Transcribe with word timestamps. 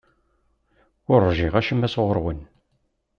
Ur 1.11 1.19
ṛjiɣ 1.29 1.53
acemma 1.59 1.89
sɣur-m. 1.93 2.41